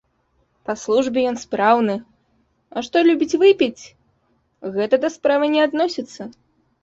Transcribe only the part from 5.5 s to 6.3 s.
не адносіцца.